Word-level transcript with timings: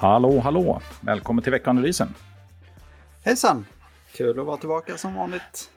Hallå, 0.00 0.40
hallå! 0.40 0.80
Välkommen 1.00 1.42
till 1.42 1.52
veckanalysen. 1.52 2.08
Hejsan! 3.24 3.66
Kul 4.12 4.40
att 4.40 4.46
vara 4.46 4.56
tillbaka 4.56 4.96
som 4.96 5.14
vanligt. 5.14 5.70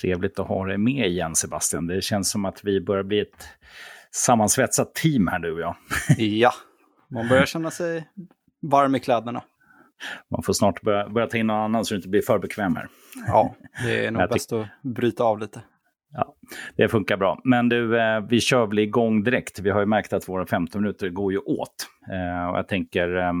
Trevligt 0.00 0.38
att 0.38 0.46
ha 0.46 0.66
dig 0.66 0.78
med 0.78 1.06
igen, 1.06 1.34
Sebastian. 1.34 1.86
Det 1.86 2.02
känns 2.02 2.30
som 2.30 2.44
att 2.44 2.64
vi 2.64 2.80
börjar 2.80 3.02
bli 3.02 3.20
ett 3.20 3.48
sammansvetsat 4.10 4.94
team 4.94 5.28
här, 5.28 5.38
du 5.38 5.52
och 5.52 5.60
jag. 5.60 5.76
ja, 6.18 6.52
man 7.08 7.28
börjar 7.28 7.46
känna 7.46 7.70
sig 7.70 8.08
varm 8.62 8.94
i 8.94 9.00
kläderna. 9.00 9.42
Man 10.30 10.42
får 10.42 10.52
snart 10.52 10.82
börja, 10.82 11.08
börja 11.08 11.26
ta 11.26 11.36
in 11.36 11.46
någon 11.46 11.60
annan 11.60 11.84
så 11.84 11.94
du 11.94 11.96
inte 11.96 12.08
blir 12.08 12.22
för 12.22 12.38
bekväm 12.38 12.76
här. 12.76 12.88
Ja, 13.26 13.54
det 13.84 14.06
är 14.06 14.10
nog 14.10 14.28
bäst 14.28 14.52
att 14.52 14.66
bryta 14.82 15.24
av 15.24 15.38
lite. 15.38 15.60
Ja, 16.14 16.34
det 16.76 16.88
funkar 16.88 17.16
bra. 17.16 17.40
Men 17.44 17.68
du, 17.68 18.00
eh, 18.00 18.20
vi 18.20 18.40
kör 18.40 18.66
väl 18.66 18.78
igång 18.78 19.22
direkt. 19.22 19.58
Vi 19.58 19.70
har 19.70 19.80
ju 19.80 19.86
märkt 19.86 20.12
att 20.12 20.28
våra 20.28 20.46
15 20.46 20.82
minuter 20.82 21.08
går 21.08 21.32
ju 21.32 21.38
åt. 21.38 21.88
Eh, 22.12 22.50
och 22.50 22.58
jag 22.58 22.68
tänker, 22.68 23.16
eh, 23.16 23.32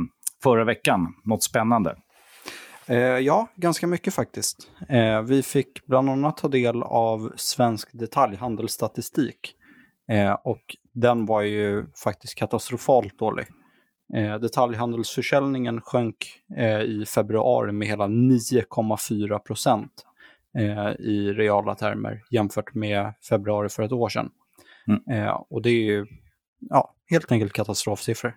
förra 0.42 0.64
veckan, 0.64 1.14
något 1.24 1.42
spännande? 1.42 1.96
Eh, 2.86 2.98
ja, 2.98 3.48
ganska 3.56 3.86
mycket 3.86 4.14
faktiskt. 4.14 4.70
Eh, 4.88 5.22
vi 5.22 5.42
fick 5.42 5.86
bland 5.86 6.10
annat 6.10 6.36
ta 6.36 6.48
del 6.48 6.82
av 6.82 7.32
svensk 7.36 7.88
detaljhandelsstatistik. 7.92 9.54
Eh, 10.08 10.32
och 10.32 10.76
den 10.94 11.26
var 11.26 11.42
ju 11.42 11.86
faktiskt 12.04 12.34
katastrofalt 12.34 13.18
dålig. 13.18 13.46
Detaljhandelsförsäljningen 14.40 15.80
sjönk 15.80 16.16
i 16.86 17.04
februari 17.06 17.72
med 17.72 17.88
hela 17.88 18.06
9,4 18.06 19.38
procent 19.38 19.92
i 20.98 21.32
reala 21.32 21.74
termer 21.74 22.22
jämfört 22.30 22.74
med 22.74 23.12
februari 23.28 23.68
för 23.68 23.82
ett 23.82 23.92
år 23.92 24.08
sedan. 24.08 24.30
Mm. 24.88 25.02
Eh, 25.10 25.42
och 25.50 25.62
det 25.62 25.70
är 25.70 25.84
ju 25.84 26.06
ja, 26.70 26.94
helt 27.10 27.32
enkelt 27.32 27.52
katastrofsiffror. 27.52 28.36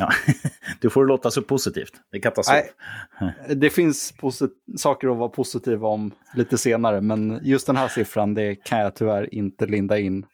Ja, 0.00 0.10
du 0.80 0.90
får 0.90 1.06
låta 1.06 1.30
så 1.30 1.42
positivt. 1.42 1.92
Det 2.10 2.16
är 2.16 2.22
katastrof. 2.22 2.64
Nej, 3.20 3.56
det 3.56 3.70
finns 3.70 4.14
saker 4.76 5.08
att 5.08 5.16
vara 5.16 5.28
positiv 5.28 5.84
om 5.84 6.10
lite 6.34 6.58
senare, 6.58 7.00
men 7.00 7.40
just 7.42 7.66
den 7.66 7.76
här 7.76 7.88
siffran 7.88 8.34
det 8.34 8.54
kan 8.54 8.78
jag 8.78 8.94
tyvärr 8.94 9.34
inte 9.34 9.66
linda 9.66 9.98
in. 9.98 10.26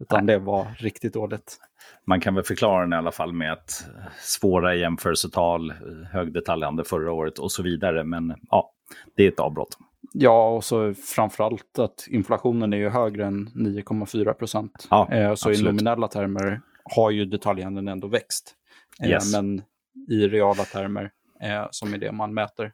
Utan 0.00 0.26
Nej. 0.26 0.34
det 0.34 0.44
var 0.44 0.66
riktigt 0.78 1.14
dåligt. 1.14 1.58
Man 2.06 2.20
kan 2.20 2.34
väl 2.34 2.44
förklara 2.44 2.80
den 2.80 2.92
i 2.92 2.96
alla 2.96 3.12
fall 3.12 3.32
med 3.32 3.52
att 3.52 3.84
svåra 4.20 4.74
jämförelsetal, 4.74 5.72
hög 6.12 6.32
detaljhandel 6.32 6.86
förra 6.86 7.12
året 7.12 7.38
och 7.38 7.52
så 7.52 7.62
vidare. 7.62 8.04
Men 8.04 8.34
ja, 8.50 8.72
det 9.16 9.24
är 9.24 9.28
ett 9.28 9.40
avbrott. 9.40 9.78
Ja, 10.12 10.50
och 10.50 10.64
så 10.64 10.94
framförallt 10.94 11.78
att 11.78 12.06
inflationen 12.08 12.72
är 12.72 12.76
ju 12.76 12.88
högre 12.88 13.26
än 13.26 13.48
9,4 13.48 14.32
procent. 14.32 14.86
Ja, 14.90 15.08
eh, 15.12 15.26
så 15.26 15.30
absolut. 15.30 15.60
i 15.60 15.62
nominella 15.62 16.08
termer 16.08 16.60
har 16.84 17.10
ju 17.10 17.24
detaljhandeln 17.24 17.88
ändå 17.88 18.08
växt. 18.08 18.54
Eh, 19.02 19.10
yes. 19.10 19.32
Men 19.32 19.62
i 20.08 20.28
reala 20.28 20.64
termer, 20.64 21.10
eh, 21.42 21.66
som 21.70 21.94
är 21.94 21.98
det 21.98 22.12
man 22.12 22.34
mäter, 22.34 22.72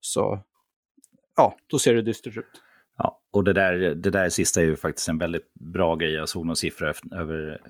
så 0.00 0.40
ja, 1.36 1.56
då 1.66 1.78
ser 1.78 1.94
det 1.94 2.02
dystert 2.02 2.36
ut. 2.36 2.62
Ja, 2.98 3.20
och 3.32 3.44
det 3.44 3.52
där, 3.52 3.74
det 3.94 4.10
där 4.10 4.28
sista 4.28 4.60
är 4.60 4.64
ju 4.64 4.76
faktiskt 4.76 5.08
en 5.08 5.18
väldigt 5.18 5.54
bra 5.54 5.96
grej. 5.96 6.12
Jag 6.12 6.28
såg 6.28 6.46
någon 6.46 6.56
siffra 6.56 6.92
över 7.12 7.60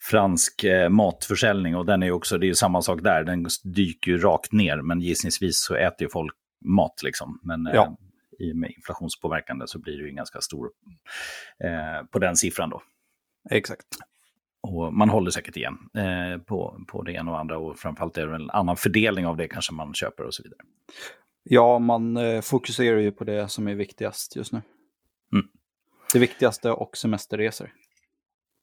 fransk 0.00 0.64
matförsäljning 0.90 1.76
och 1.76 1.86
den 1.86 2.02
är 2.02 2.06
ju 2.06 2.12
också, 2.12 2.38
det 2.38 2.46
är 2.46 2.48
ju 2.48 2.54
samma 2.54 2.82
sak 2.82 3.02
där, 3.02 3.24
den 3.24 3.46
dyker 3.64 4.10
ju 4.10 4.18
rakt 4.18 4.52
ner, 4.52 4.76
men 4.76 5.00
gissningsvis 5.00 5.64
så 5.64 5.74
äter 5.74 6.02
ju 6.02 6.08
folk 6.08 6.34
mat 6.64 7.02
liksom. 7.02 7.40
Men 7.42 7.70
ja. 7.74 7.96
I 8.44 8.54
med 8.54 8.70
inflationspåverkande 8.70 9.66
så 9.66 9.78
blir 9.78 9.98
det 9.98 10.04
ju 10.04 10.10
ganska 10.10 10.40
stor 10.40 10.70
eh, 11.64 12.06
på 12.06 12.18
den 12.18 12.36
siffran 12.36 12.70
då. 12.70 12.82
Exakt. 13.50 13.86
Och 14.62 14.94
man 14.94 15.08
håller 15.08 15.30
säkert 15.30 15.56
igen 15.56 15.78
eh, 15.94 16.42
på, 16.42 16.84
på 16.88 17.02
det 17.02 17.12
ena 17.12 17.30
och 17.30 17.38
andra 17.38 17.58
och 17.58 17.78
framförallt 17.78 18.18
är 18.18 18.26
det 18.26 18.34
en 18.34 18.50
annan 18.50 18.76
fördelning 18.76 19.26
av 19.26 19.36
det 19.36 19.48
kanske 19.48 19.74
man 19.74 19.94
köper 19.94 20.24
och 20.24 20.34
så 20.34 20.42
vidare. 20.42 20.60
Ja, 21.42 21.78
man 21.78 22.16
eh, 22.16 22.40
fokuserar 22.40 22.98
ju 22.98 23.12
på 23.12 23.24
det 23.24 23.48
som 23.48 23.68
är 23.68 23.74
viktigast 23.74 24.36
just 24.36 24.52
nu. 24.52 24.62
Mm. 25.32 25.46
Det 26.12 26.18
viktigaste 26.18 26.70
och 26.70 26.96
semesterresor. 26.96 27.70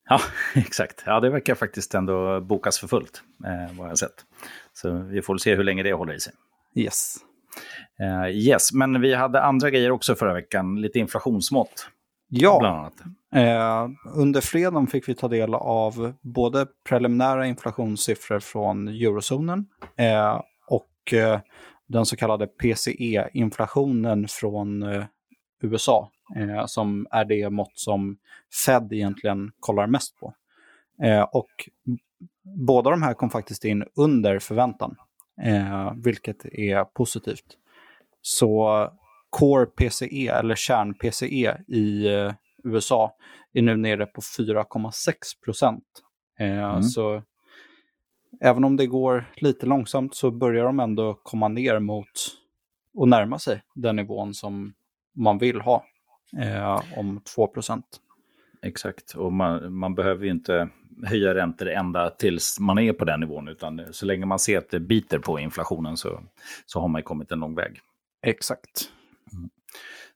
Ja, 0.09 0.21
exakt. 0.55 1.03
Ja, 1.05 1.19
det 1.19 1.29
verkar 1.29 1.55
faktiskt 1.55 1.93
ändå 1.93 2.41
bokas 2.41 2.79
för 2.79 2.87
fullt, 2.87 3.23
eh, 3.45 3.77
vad 3.77 3.85
jag 3.85 3.91
har 3.91 3.95
sett. 3.95 4.25
Så 4.73 4.91
vi 4.91 5.21
får 5.21 5.37
se 5.37 5.55
hur 5.55 5.63
länge 5.63 5.83
det 5.83 5.93
håller 5.93 6.13
i 6.13 6.19
sig. 6.19 6.33
Yes. 6.75 7.15
Uh, 8.01 8.29
yes, 8.29 8.73
men 8.73 9.01
vi 9.01 9.13
hade 9.13 9.41
andra 9.41 9.69
grejer 9.69 9.91
också 9.91 10.15
förra 10.15 10.33
veckan, 10.33 10.81
lite 10.81 10.99
inflationsmått. 10.99 11.89
Ja, 12.33 12.59
bland 12.59 12.77
annat. 12.77 13.01
Eh, 13.35 13.89
under 14.15 14.41
fredagen 14.41 14.87
fick 14.87 15.09
vi 15.09 15.15
ta 15.15 15.27
del 15.27 15.53
av 15.53 16.13
både 16.21 16.67
preliminära 16.89 17.47
inflationssiffror 17.47 18.39
från 18.39 18.87
eurozonen 18.87 19.65
eh, 19.95 20.41
och 20.67 21.13
eh, 21.13 21.39
den 21.87 22.05
så 22.05 22.15
kallade 22.15 22.47
PCE-inflationen 22.47 24.27
från 24.27 24.83
eh, 24.83 25.03
USA, 25.61 26.11
eh, 26.35 26.65
som 26.65 27.07
är 27.11 27.25
det 27.25 27.49
mått 27.49 27.71
som 27.73 28.17
Fed 28.65 28.93
egentligen 28.93 29.51
kollar 29.59 29.87
mest 29.87 30.19
på. 30.19 30.33
Och 31.31 31.69
båda 32.43 32.89
de 32.89 33.03
här 33.03 33.13
kom 33.13 33.29
faktiskt 33.29 33.65
in 33.65 33.83
under 33.95 34.39
förväntan, 34.39 34.95
vilket 35.95 36.45
är 36.45 36.83
positivt. 36.83 37.45
Så 38.21 38.89
Core 39.29 39.65
PCE, 39.65 40.27
eller 40.27 40.55
kärn-PCE 40.55 41.57
i 41.67 42.13
eh, 42.13 42.33
USA, 42.63 43.15
är 43.53 43.61
nu 43.61 43.77
nere 43.77 44.05
på 44.05 44.21
4,6 44.21 45.13
procent. 45.43 45.83
Eh, 46.39 46.69
mm. 46.69 46.83
Så 46.83 47.23
även 48.41 48.63
om 48.63 48.77
det 48.77 48.87
går 48.87 49.31
lite 49.35 49.65
långsamt 49.65 50.15
så 50.15 50.31
börjar 50.31 50.65
de 50.65 50.79
ändå 50.79 51.13
komma 51.23 51.47
ner 51.47 51.79
mot 51.79 52.07
och 52.93 53.07
närma 53.07 53.39
sig 53.39 53.63
den 53.75 53.95
nivån 53.95 54.33
som 54.33 54.73
man 55.13 55.37
vill 55.37 55.61
ha 55.61 55.85
eh, 56.37 56.81
om 56.97 57.21
2 57.35 57.47
procent. 57.47 57.85
Exakt, 58.61 59.13
och 59.13 59.33
man, 59.33 59.73
man 59.73 59.95
behöver 59.95 60.25
ju 60.25 60.31
inte 60.31 60.69
höja 61.05 61.35
räntor 61.35 61.69
ända 61.69 62.09
tills 62.09 62.59
man 62.59 62.79
är 62.79 62.93
på 62.93 63.05
den 63.05 63.19
nivån, 63.19 63.47
utan 63.47 63.81
så 63.91 64.05
länge 64.05 64.25
man 64.25 64.39
ser 64.39 64.57
att 64.57 64.69
det 64.69 64.79
biter 64.79 65.19
på 65.19 65.39
inflationen 65.39 65.97
så, 65.97 66.21
så 66.65 66.79
har 66.79 66.87
man 66.87 67.03
kommit 67.03 67.31
en 67.31 67.39
lång 67.39 67.55
väg. 67.55 67.79
Exakt. 68.27 68.89
Mm. 69.33 69.49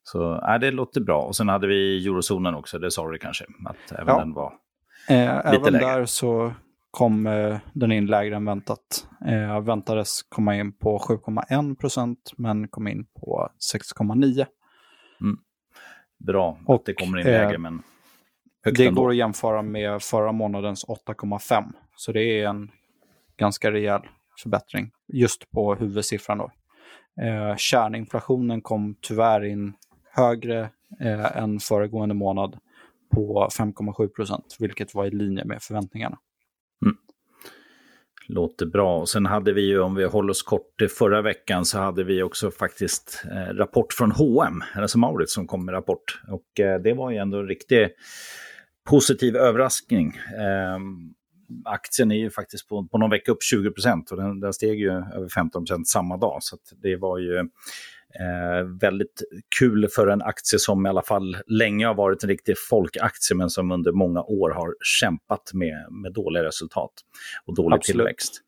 Så 0.04 0.48
äh, 0.48 0.60
det 0.60 0.72
låter 0.72 1.02
bra. 1.02 1.22
Och 1.22 1.36
sen 1.36 1.50
hade 1.50 1.68
vi 1.68 2.08
eurozonen 2.08 2.56
också, 2.56 2.80
det 2.80 2.92
sa 2.92 3.12
du 3.12 3.18
kanske, 3.18 3.46
att 3.66 3.92
även 3.92 4.08
ja. 4.08 4.20
den 4.20 4.34
var 4.34 4.54
eh, 5.10 5.36
lite 5.36 5.50
även 5.50 5.74
lägre. 5.74 5.86
där 5.86 6.06
så 6.06 6.54
kom 6.92 7.28
eh, 7.28 7.58
den 7.74 7.92
in 7.92 8.06
lägre 8.06 8.36
än 8.36 8.46
väntat. 8.46 9.08
Eh, 9.26 9.62
väntades 9.62 10.24
komma 10.24 10.56
in 10.56 10.78
på 10.78 10.98
7,1 10.98 11.76
procent, 11.76 12.34
men 12.38 12.68
kom 12.68 12.88
in 12.88 13.06
på 13.20 13.50
6,9. 13.74 14.46
Mm. 15.22 15.38
Bra 16.20 16.58
och, 16.66 16.76
att 16.76 16.86
det 16.86 16.94
kommer 16.94 17.18
in 17.18 17.26
lägre, 17.26 17.54
eh, 17.54 17.60
men 17.60 17.84
högt 18.66 18.78
Det 18.78 18.86
ändå. 18.86 19.02
går 19.02 19.10
att 19.10 19.16
jämföra 19.16 19.62
med 19.62 20.02
förra 20.02 20.32
månadens 20.32 20.86
8,5. 20.86 21.64
Så 21.96 22.12
det 22.12 22.24
är 22.24 22.48
en 22.48 22.72
ganska 23.38 23.72
rejäl 23.72 24.02
förbättring 24.44 24.92
just 25.08 25.52
på 25.52 25.76
huvudsiffran. 25.76 26.38
Då. 26.38 26.52
Eh, 27.24 27.56
kärninflationen 27.58 28.62
kom 28.62 28.96
tyvärr 29.02 29.46
in 29.46 29.74
högre 30.12 30.70
eh, 31.02 31.38
än 31.38 31.60
föregående 31.60 32.16
månad 32.16 32.58
på 33.16 33.50
5,7 33.58 34.08
procent, 34.08 34.56
vilket 34.60 34.96
var 34.96 35.06
i 35.06 35.12
linje 35.12 35.46
med 35.46 35.62
förväntningarna. 35.62 36.18
Mm. 36.86 36.98
Låter 38.28 38.66
bra. 38.66 39.00
Och 39.00 39.10
sen 39.10 39.26
hade 39.26 39.54
vi 39.54 39.62
ju, 39.62 39.80
om 39.80 39.96
vi 39.96 40.06
håller 40.06 40.32
oss 40.32 40.44
kort 40.44 40.78
till 40.78 40.90
förra 40.90 41.22
veckan, 41.22 41.66
så 41.66 41.80
hade 41.80 42.04
vi 42.04 42.24
också 42.24 42.52
faktiskt 42.52 43.24
eh, 43.32 43.54
rapport 43.54 43.94
från 43.94 44.12
H&M, 44.12 44.64
alltså 44.76 44.98
Maurits 44.98 45.34
som 45.34 45.48
kom 45.48 45.66
med 45.66 45.74
rapport. 45.74 46.22
Och 46.28 46.60
eh, 46.60 46.82
det 46.82 46.94
var 46.94 47.12
ju 47.12 47.18
ändå 47.18 47.40
en 47.40 47.48
riktig 47.48 47.90
positiv 48.86 49.36
överraskning. 49.36 50.08
Eh, 50.18 50.80
aktien 51.66 52.12
är 52.12 52.16
ju 52.16 52.30
faktiskt 52.30 52.70
på, 52.70 52.88
på 52.88 52.98
någon 52.98 53.10
vecka 53.10 53.32
upp 53.32 53.44
20 53.44 53.72
procent 53.72 54.12
och 54.12 54.18
den, 54.18 54.40
den 54.40 54.54
steg 54.54 54.80
ju 54.80 54.90
över 54.92 55.30
15 55.30 55.66
procent 55.66 55.88
samma 55.88 56.18
dag. 56.18 56.38
Så 56.42 56.58
det 56.84 56.96
var 56.96 57.20
ju 57.20 57.38
eh, 58.20 58.64
väldigt 58.82 59.24
kul 59.60 59.88
för 59.96 60.08
en 60.08 60.22
aktie 60.22 60.60
som 60.60 60.86
i 60.86 60.90
alla 60.90 61.02
fall 61.02 61.38
länge 61.48 61.88
har 61.88 61.96
varit 61.96 62.24
en 62.24 62.30
riktig 62.30 62.56
folkaktie 62.70 63.38
men 63.38 63.50
som 63.50 63.72
under 63.72 63.92
många 63.92 64.24
år 64.24 64.50
har 64.50 64.76
kämpat 65.00 65.52
med, 65.54 65.88
med 65.92 66.14
dåliga 66.14 66.44
resultat 66.44 66.92
och 67.46 67.56
dålig 67.56 67.76
Absolut. 67.76 67.98
tillväxt. 67.98 68.42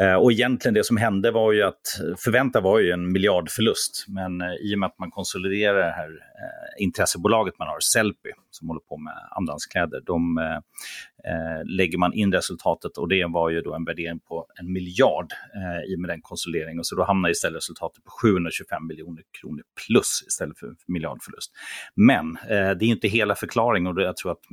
Eh, 0.00 0.14
och 0.14 0.32
egentligen 0.32 0.74
det 0.74 0.84
som 0.84 0.96
hände 0.96 1.30
var 1.30 1.52
ju 1.52 1.62
att 1.62 2.00
förvänta 2.18 2.60
var 2.60 2.78
ju 2.78 2.90
en 2.90 3.12
miljardförlust. 3.12 4.04
Men 4.08 4.40
eh, 4.40 4.54
i 4.60 4.74
och 4.74 4.78
med 4.78 4.86
att 4.86 4.98
man 4.98 5.10
konsoliderar 5.10 5.86
det 5.86 5.92
här 5.92 6.10
Eh, 6.42 6.82
intressebolaget 6.84 7.58
man 7.58 7.68
har, 7.68 7.80
Sellpy, 7.80 8.30
som 8.50 8.68
håller 8.68 8.80
på 8.80 8.96
med 8.96 9.14
andrahandskläder, 9.30 10.00
de 10.06 10.38
eh, 10.38 10.56
eh, 11.32 11.64
lägger 11.64 11.98
man 11.98 12.12
in 12.12 12.32
resultatet 12.32 12.98
och 12.98 13.08
det 13.08 13.26
var 13.26 13.50
ju 13.50 13.60
då 13.60 13.74
en 13.74 13.84
värdering 13.84 14.20
på 14.20 14.46
en 14.60 14.72
miljard 14.72 15.32
eh, 15.54 15.92
i 15.92 15.96
och 15.96 16.00
med 16.00 16.10
den 16.10 16.22
konsolideringen. 16.22 16.84
Så 16.84 16.96
då 16.96 17.04
hamnar 17.04 17.30
istället 17.30 17.56
resultatet 17.56 18.04
på 18.04 18.10
725 18.22 18.86
miljoner 18.86 19.22
kronor 19.40 19.62
plus 19.86 20.24
istället 20.26 20.58
för 20.58 20.74
miljardförlust. 20.86 21.52
Men 21.94 22.36
eh, 22.36 22.70
det 22.70 22.84
är 22.84 22.88
inte 22.88 23.08
hela 23.08 23.34
förklaringen 23.34 23.96
och 23.96 24.02
jag 24.02 24.16
tror 24.16 24.32
att 24.32 24.44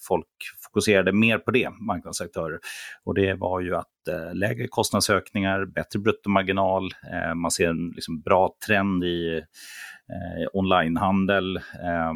folk 0.00 0.26
fokuserade 0.64 1.12
mer 1.12 1.38
på 1.38 1.50
det, 1.50 1.70
marknadsaktörer. 1.70 2.58
Och 3.04 3.14
det 3.14 3.34
var 3.34 3.60
ju 3.60 3.76
att 3.76 4.08
eh, 4.08 4.34
lägre 4.34 4.68
kostnadsökningar, 4.68 5.64
bättre 5.64 5.98
bruttomarginal, 5.98 6.84
eh, 7.12 7.34
man 7.34 7.50
ser 7.50 7.68
en 7.68 7.88
liksom, 7.88 8.20
bra 8.20 8.54
trend 8.66 9.04
i 9.04 9.42
eh, 10.08 10.48
onlinehandel 10.52 11.56
eh, 11.56 12.12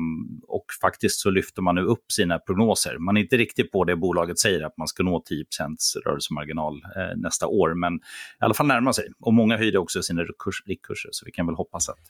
och 0.48 0.64
faktiskt 0.80 1.20
så 1.20 1.30
lyfter 1.30 1.62
man 1.62 1.74
nu 1.74 1.82
upp 1.82 2.12
sina 2.12 2.38
prognoser. 2.38 2.98
Man 2.98 3.16
är 3.16 3.20
inte 3.20 3.36
riktigt 3.36 3.72
på 3.72 3.84
det 3.84 3.96
bolaget 3.96 4.38
säger, 4.38 4.62
att 4.66 4.76
man 4.76 4.88
ska 4.88 5.02
nå 5.02 5.22
10% 5.58 5.76
rörelsemarginal 6.04 6.74
eh, 6.96 7.16
nästa 7.16 7.46
år, 7.46 7.74
men 7.74 7.94
i 7.94 8.00
alla 8.38 8.54
fall 8.54 8.66
närma 8.66 8.92
sig. 8.92 9.08
Och 9.20 9.34
många 9.34 9.56
höjde 9.56 9.78
också 9.78 10.02
sina 10.02 10.22
riktkurser, 10.66 11.10
så 11.12 11.24
vi 11.26 11.32
kan 11.32 11.46
väl 11.46 11.54
hoppas 11.54 11.88
att 11.88 12.08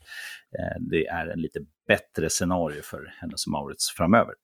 eh, 0.58 0.80
det 0.80 1.06
är 1.06 1.26
en 1.26 1.40
lite 1.40 1.60
bättre 1.88 2.30
scenario 2.30 2.82
för 2.82 3.14
Hennes 3.20 3.46
Maurits 3.46 3.90
framöver. 3.90 4.34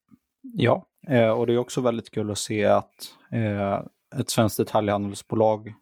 Ja, 0.43 0.87
eh, 1.09 1.31
och 1.31 1.47
det 1.47 1.53
är 1.53 1.59
också 1.59 1.81
väldigt 1.81 2.11
kul 2.11 2.31
att 2.31 2.39
se 2.39 2.65
att 2.65 2.95
eh, 3.33 3.81
ett 4.21 4.31
svenskt 4.31 4.57
detaljhandelsbolag 4.57 5.75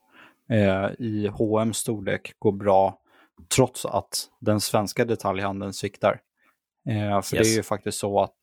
eh, 0.50 0.90
i 0.98 1.30
H&M 1.32 1.72
storlek 1.72 2.32
går 2.38 2.52
bra 2.52 3.00
trots 3.48 3.84
att 3.84 4.28
den 4.40 4.60
svenska 4.60 5.04
detaljhandeln 5.04 5.72
sviktar. 5.72 6.20
Eh, 6.88 7.22
för 7.22 7.36
yes. 7.36 7.46
det 7.46 7.52
är 7.52 7.56
ju 7.56 7.62
faktiskt 7.62 7.98
så 7.98 8.20
att 8.20 8.38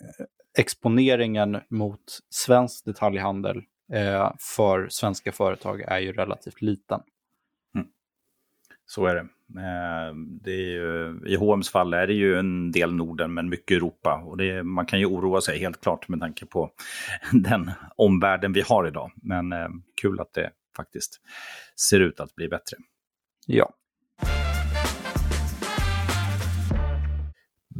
eh, 0.00 0.26
exponeringen 0.58 1.60
mot 1.68 2.18
svensk 2.30 2.84
detaljhandel 2.84 3.62
eh, 3.92 4.32
för 4.38 4.88
svenska 4.88 5.32
företag 5.32 5.80
är 5.80 5.98
ju 5.98 6.12
relativt 6.12 6.62
liten. 6.62 7.00
Mm. 7.74 7.86
Så 8.86 9.06
är 9.06 9.14
det. 9.14 9.28
Eh, 9.60 10.14
det 10.14 10.52
är 10.52 10.70
ju, 10.72 11.20
I 11.26 11.36
H&M's 11.36 11.70
fall 11.70 11.94
är 11.94 12.06
det 12.06 12.12
ju 12.12 12.38
en 12.38 12.72
del 12.72 12.92
Norden 12.94 13.34
men 13.34 13.48
mycket 13.48 13.76
Europa. 13.76 14.22
Och 14.26 14.36
det, 14.36 14.62
man 14.62 14.86
kan 14.86 15.00
ju 15.00 15.06
oroa 15.06 15.40
sig 15.40 15.58
helt 15.58 15.80
klart 15.80 16.08
med 16.08 16.20
tanke 16.20 16.46
på 16.46 16.70
den 17.32 17.70
omvärlden 17.96 18.52
vi 18.52 18.60
har 18.60 18.86
idag. 18.86 19.12
Men 19.16 19.52
eh, 19.52 19.68
kul 20.00 20.20
att 20.20 20.32
det 20.34 20.50
faktiskt 20.76 21.20
ser 21.88 22.00
ut 22.00 22.20
att 22.20 22.34
bli 22.34 22.48
bättre. 22.48 22.76
Ja. 23.46 23.74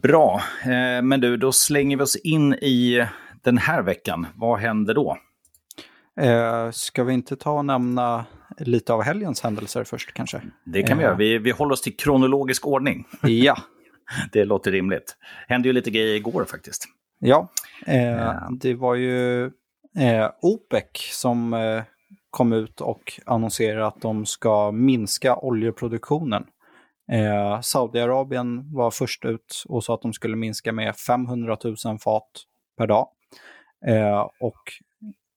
Bra, 0.02 0.43
eh, 0.62 1.02
men 1.02 1.20
du, 1.20 1.37
då 1.37 1.52
slänger 1.52 1.96
vi 1.96 2.02
oss 2.02 2.16
in 2.16 2.54
i 2.54 3.06
den 3.43 3.58
här 3.58 3.82
veckan. 3.82 4.26
Vad 4.34 4.58
händer 4.58 4.94
då? 4.94 5.19
Eh, 6.20 6.70
ska 6.70 7.04
vi 7.04 7.12
inte 7.12 7.37
ta 7.37 7.50
och 7.50 7.64
nämna 7.64 8.25
lite 8.58 8.93
av 8.93 9.02
helgens 9.02 9.40
händelser 9.40 9.84
först 9.84 10.12
kanske? 10.12 10.43
Det 10.64 10.82
kan 10.82 10.99
vi 10.99 11.04
göra. 11.04 11.12
Eh. 11.12 11.19
Vi, 11.19 11.38
vi 11.38 11.50
håller 11.50 11.72
oss 11.72 11.82
till 11.82 11.96
kronologisk 11.96 12.66
ordning. 12.66 13.04
Ja. 13.22 13.56
det 14.32 14.44
låter 14.44 14.72
rimligt. 14.72 15.16
hände 15.49 15.69
ju 15.69 15.72
lite 15.72 15.90
grejer 15.90 16.14
igår 16.14 16.44
faktiskt. 16.44 16.84
Ja, 17.19 17.49
eh, 17.87 18.50
det 18.50 18.75
var 18.75 18.94
ju 18.94 19.44
eh, 19.99 20.31
OPEC 20.43 20.84
som 21.12 21.56
kom 22.31 22.52
ut 22.52 22.81
och 22.81 23.20
annonserade 23.26 23.87
att 23.87 24.00
de 24.00 24.26
ska 24.26 24.72
minska 24.72 25.37
oljeproduktionen. 25.37 26.44
Eh, 27.12 27.60
Saudiarabien 27.60 28.75
var 28.75 28.90
först 28.90 29.25
ut 29.25 29.64
och 29.69 29.84
sa 29.84 29.94
att 29.94 30.02
de 30.02 30.12
skulle 30.12 30.37
minska 30.37 30.72
med 30.72 30.96
500 30.96 31.56
000 31.84 31.99
fat 31.99 32.31
per 32.78 32.87
dag. 32.87 33.08
Eh, 33.87 34.28
och 34.40 34.62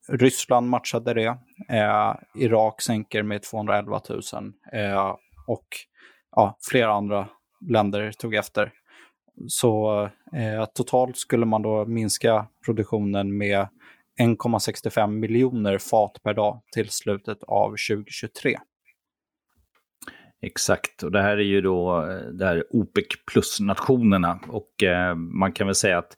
Ryssland 0.07 0.69
matchade 0.69 1.13
det. 1.13 1.37
Eh, 1.69 2.15
Irak 2.35 2.81
sänker 2.81 3.23
med 3.23 3.43
211 3.43 4.01
000 4.09 4.21
eh, 4.73 5.15
och 5.47 5.67
ja, 6.35 6.57
flera 6.69 6.93
andra 6.93 7.27
länder 7.69 8.11
tog 8.11 8.35
efter. 8.35 8.71
Så 9.47 10.03
eh, 10.33 10.65
totalt 10.73 11.17
skulle 11.17 11.45
man 11.45 11.61
då 11.61 11.85
minska 11.85 12.47
produktionen 12.65 13.37
med 13.37 13.67
1,65 14.21 15.07
miljoner 15.07 15.77
fat 15.77 16.23
per 16.23 16.33
dag 16.33 16.61
till 16.71 16.89
slutet 16.89 17.43
av 17.43 17.69
2023. 17.69 18.57
Exakt, 20.41 21.03
och 21.03 21.11
det 21.11 21.21
här 21.21 21.37
är 21.37 21.43
ju 21.43 21.61
då 21.61 22.07
eh, 22.09 22.31
det 22.31 22.45
här 22.45 22.63
OPEC 22.69 23.05
plus-nationerna. 23.31 24.39
Och 24.47 24.83
eh, 24.83 25.15
man 25.15 25.51
kan 25.51 25.67
väl 25.67 25.75
säga 25.75 25.97
att 25.97 26.17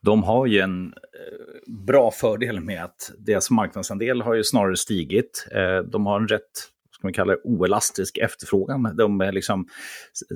de 0.00 0.22
har 0.22 0.46
ju 0.46 0.58
en 0.58 0.86
eh, 0.86 1.72
bra 1.86 2.10
fördel 2.10 2.60
med 2.60 2.84
att 2.84 3.12
deras 3.18 3.50
marknadsandel 3.50 4.22
har 4.22 4.34
ju 4.34 4.44
snarare 4.44 4.76
stigit. 4.76 5.48
Eh, 5.52 5.78
de 5.78 6.06
har 6.06 6.20
en 6.20 6.28
rätt 6.28 6.70
ska 6.98 7.06
man 7.06 7.12
kalla 7.12 7.32
det, 7.32 7.40
oelastisk 7.44 8.18
efterfrågan. 8.18 8.94
De 8.96 9.20
är 9.20 9.32
liksom, 9.32 9.66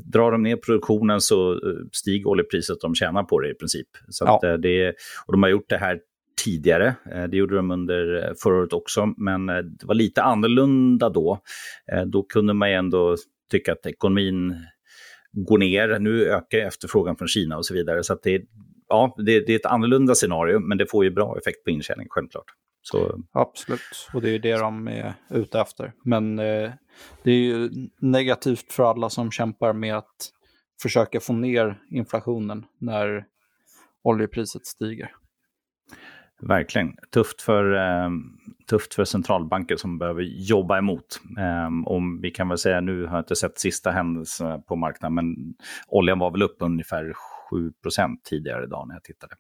drar 0.05 0.33
de 0.33 0.43
ner 0.43 0.57
produktionen 0.57 1.21
så 1.21 1.53
eh, 1.53 1.59
stiger 1.93 2.29
oljepriset, 2.29 2.81
de 2.81 2.95
tjänar 2.95 3.23
på 3.23 3.41
det 3.41 3.51
i 3.51 3.55
princip. 3.55 3.89
Så 4.09 4.25
ja. 4.25 4.49
Eh, 4.49 4.55
det, 4.55 4.95
och 5.27 5.33
de 5.33 5.43
har 5.43 5.51
gjort 5.51 5.69
det 5.69 5.77
här 5.77 6.01
tidigare. 6.45 6.95
Eh, 7.13 7.25
det 7.25 7.37
gjorde 7.37 7.57
de 7.57 7.71
under 7.71 8.29
eh, 8.29 8.35
förra 8.43 8.59
året 8.59 8.73
också, 8.73 9.15
men 9.17 9.49
eh, 9.49 9.57
det 9.57 9.87
var 9.87 9.95
lite 9.95 10.23
annorlunda 10.23 11.09
då. 11.09 11.39
Då 12.07 12.23
kunde 12.23 12.55
man 12.55 12.71
ju 12.71 12.75
ändå 12.75 13.17
tycka 13.51 13.73
att 13.73 13.87
ekonomin 13.87 14.57
går 15.33 15.59
ner. 15.59 15.99
Nu 15.99 16.27
ökar 16.27 16.59
efterfrågan 16.59 17.17
från 17.17 17.29
Kina 17.29 17.57
och 17.57 17.67
så 17.67 17.75
vidare. 17.75 18.03
Så 18.03 18.19
det, 18.23 18.43
ja, 18.89 19.15
det, 19.17 19.47
det, 19.47 19.53
är 19.53 19.57
ett 19.57 19.67
annorlunda 19.67 20.15
scenario, 20.15 20.59
men 20.59 20.79
det 20.79 20.87
får 20.87 21.05
ju 21.05 21.11
bra 21.11 21.39
effekt 21.39 21.65
på 21.65 21.71
intjäning, 21.71 22.07
självklart. 22.11 22.47
Så... 22.83 23.21
Absolut, 23.33 23.81
och 24.15 24.23
det 24.23 24.29
är 24.29 24.33
ju 24.33 24.39
det 24.39 24.59
de 24.59 24.89
är 24.89 25.15
ute 25.31 25.61
efter. 25.61 25.93
Men 26.05 26.39
eh, 26.39 26.71
det 27.23 27.31
är 27.31 27.37
ju 27.37 27.71
negativt 28.01 28.73
för 28.73 28.83
alla 28.83 29.11
som 29.11 29.31
kämpar 29.31 29.73
med 29.73 29.97
att 29.97 30.31
försöka 30.83 31.21
få 31.21 31.33
ner 31.33 31.81
inflationen 31.91 32.65
när 32.79 33.25
oljepriset 34.03 34.67
stiger. 34.67 35.11
Verkligen. 36.43 36.97
Tufft 37.15 37.43
för, 37.43 37.75
eh, 37.75 38.11
tufft 38.71 38.95
för 38.95 39.05
centralbanker 39.05 39.77
som 39.77 39.99
behöver 39.99 40.23
jobba 40.23 40.79
emot. 40.79 41.21
Eh, 41.39 41.87
om 41.87 42.21
vi 42.21 42.31
kan 42.31 42.49
väl 42.49 42.59
säga, 42.59 42.81
nu 42.81 43.07
har 43.07 43.17
jag 43.17 43.21
inte 43.21 43.37
sett 43.37 43.59
sista 43.59 43.91
händelserna 43.91 44.59
på 44.59 44.77
marknaden, 44.77 45.15
men 45.15 45.55
oljan 45.87 46.19
var 46.19 46.31
väl 46.31 46.43
upp 46.43 46.57
ungefär 46.59 47.13
7% 47.51 48.21
tidigare 48.25 48.65
idag 48.65 48.89
när 48.89 48.95
jag 48.95 49.05
tittade. 49.05 49.35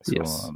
Så 0.00 0.14
yes. 0.14 0.48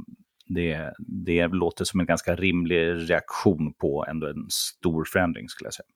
det, 0.47 0.93
det 0.99 1.47
låter 1.47 1.85
som 1.85 1.99
en 1.99 2.05
ganska 2.05 2.35
rimlig 2.35 3.09
reaktion 3.09 3.73
på 3.73 4.05
ändå 4.09 4.27
en 4.27 4.45
stor 4.49 5.05
förändring 5.05 5.49
skulle 5.49 5.67
jag 5.67 5.73
säga. 5.73 5.87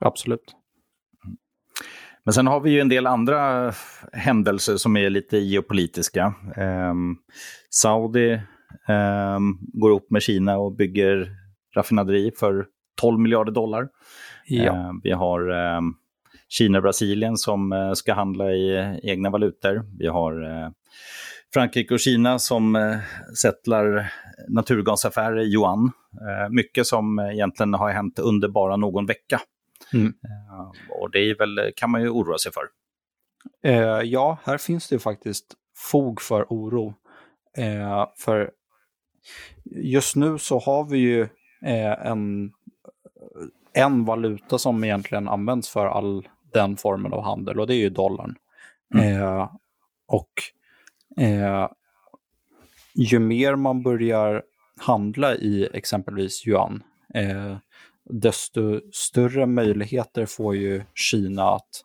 Absolut. 0.00 0.54
Men 2.24 2.32
sen 2.32 2.46
har 2.46 2.60
vi 2.60 2.70
ju 2.70 2.80
en 2.80 2.88
del 2.88 3.06
andra 3.06 3.72
händelser 4.12 4.76
som 4.76 4.96
är 4.96 5.10
lite 5.10 5.38
geopolitiska. 5.38 6.34
Eh, 6.56 6.94
Saudi 7.70 8.40
går 9.58 9.90
upp 9.90 10.10
med 10.10 10.22
Kina 10.22 10.58
och 10.58 10.76
bygger 10.76 11.30
raffinaderi 11.76 12.30
för 12.38 12.66
12 13.00 13.20
miljarder 13.20 13.52
dollar. 13.52 13.88
Ja. 14.46 14.64
Eh, 14.64 14.92
vi 15.02 15.10
har 15.10 15.50
ehm, 15.50 15.94
Kina 16.48 16.78
och 16.78 16.82
Brasilien 16.82 17.36
som 17.36 17.72
eh, 17.72 17.92
ska 17.92 18.14
handla 18.14 18.52
i 18.52 18.98
egna 19.02 19.30
valutor. 19.30 19.84
Vi 19.98 20.06
har 20.06 20.42
eh, 20.42 20.70
Frankrike 21.54 21.94
och 21.94 22.00
Kina 22.00 22.38
som 22.38 22.76
eh, 22.76 22.96
sättlar 23.42 24.12
naturgasaffärer 24.48 25.40
i 25.40 25.54
yuan. 25.54 25.92
Mycket 26.50 26.86
som 26.86 27.18
egentligen 27.18 27.74
har 27.74 27.90
hänt 27.90 28.18
under 28.18 28.48
bara 28.48 28.76
någon 28.76 29.06
vecka. 29.06 29.40
Mm. 29.92 30.12
Och 30.90 31.10
det 31.10 31.18
är 31.18 31.38
väl, 31.38 31.72
kan 31.76 31.90
man 31.90 32.02
ju 32.02 32.08
oroa 32.08 32.38
sig 32.38 32.52
för. 32.52 32.62
ja, 34.04 34.38
här 34.44 34.58
finns 34.58 34.88
det 34.88 34.98
faktiskt 34.98 35.46
fog 35.90 36.20
för 36.20 36.46
oro. 36.48 36.94
för 38.18 38.50
just 39.64 40.16
nu 40.16 40.38
så 40.38 40.58
har 40.58 40.84
vi 40.84 40.98
ju 40.98 41.28
en, 41.98 42.52
en 43.72 44.04
valuta 44.04 44.58
som 44.58 44.84
egentligen 44.84 45.28
används 45.28 45.68
för 45.68 45.86
all 45.86 46.28
den 46.52 46.76
formen 46.76 47.12
av 47.12 47.22
handel 47.22 47.60
och 47.60 47.66
det 47.66 47.74
är 47.74 47.78
ju 47.78 47.90
dollarn. 47.90 48.34
Mm. 48.94 49.22
Eh, 49.22 49.50
och 50.06 50.32
eh, 51.24 51.68
ju 52.94 53.18
mer 53.18 53.56
man 53.56 53.82
börjar 53.82 54.42
handla 54.78 55.34
i 55.34 55.68
exempelvis 55.72 56.46
yuan, 56.46 56.82
eh, 57.14 57.56
desto 58.04 58.80
större 58.92 59.46
möjligheter 59.46 60.26
får 60.26 60.56
ju 60.56 60.82
Kina 60.94 61.42
att 61.42 61.84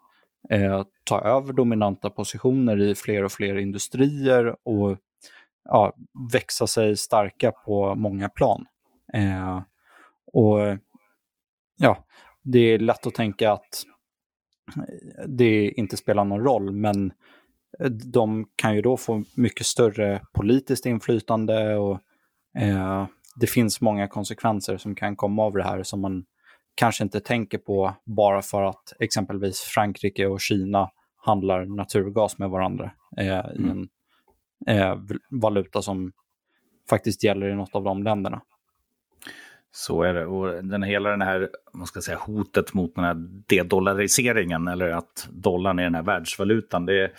eh, 0.49 0.83
ta 1.03 1.21
över 1.21 1.53
dominanta 1.53 2.09
positioner 2.09 2.81
i 2.81 2.95
fler 2.95 3.23
och 3.23 3.31
fler 3.31 3.55
industrier 3.55 4.55
och 4.63 4.97
ja, 5.65 5.93
växa 6.33 6.67
sig 6.67 6.97
starka 6.97 7.51
på 7.51 7.95
många 7.95 8.29
plan. 8.29 8.65
Eh, 9.13 9.61
och 10.33 10.59
ja, 11.77 12.05
det 12.41 12.59
är 12.59 12.79
lätt 12.79 13.07
att 13.07 13.13
tänka 13.13 13.51
att 13.51 13.83
det 15.27 15.69
inte 15.69 15.97
spelar 15.97 16.25
någon 16.25 16.43
roll, 16.43 16.71
men 16.71 17.13
de 18.13 18.45
kan 18.55 18.75
ju 18.75 18.81
då 18.81 18.97
få 18.97 19.23
mycket 19.35 19.65
större 19.65 20.21
politiskt 20.33 20.85
inflytande 20.85 21.75
och 21.75 21.99
eh, 22.57 23.07
det 23.35 23.47
finns 23.47 23.81
många 23.81 24.07
konsekvenser 24.07 24.77
som 24.77 24.95
kan 24.95 25.15
komma 25.15 25.43
av 25.43 25.53
det 25.53 25.63
här 25.63 25.83
som 25.83 26.01
man 26.01 26.25
kanske 26.75 27.03
inte 27.03 27.19
tänker 27.19 27.57
på 27.57 27.93
bara 28.05 28.41
för 28.41 28.63
att 28.63 28.93
exempelvis 28.99 29.59
Frankrike 29.59 30.27
och 30.27 30.41
Kina 30.41 30.91
handlar 31.25 31.65
naturgas 31.65 32.37
med 32.37 32.49
varandra 32.49 32.91
eh, 33.17 33.25
i 33.25 33.57
mm. 33.57 33.69
en 33.69 33.87
eh, 34.67 34.97
valuta 35.29 35.81
som 35.81 36.11
faktiskt 36.89 37.23
gäller 37.23 37.49
i 37.49 37.55
något 37.55 37.75
av 37.75 37.83
de 37.83 38.03
länderna. 38.03 38.41
Så 39.71 40.03
är 40.03 40.13
det. 40.13 40.25
Och 40.25 40.63
den, 40.63 40.83
hela 40.83 41.09
den 41.09 41.21
här, 41.21 41.49
man 41.73 41.87
ska 41.87 42.01
säga, 42.01 42.17
hotet 42.17 42.73
mot 42.73 42.95
den 42.95 43.03
här 43.03 43.15
dedollariseringen, 43.47 44.67
eller 44.67 44.89
att 44.89 45.27
dollarn 45.31 45.79
är 45.79 45.83
den 45.83 45.95
här 45.95 46.03
världsvalutan, 46.03 46.85
det, 46.85 47.11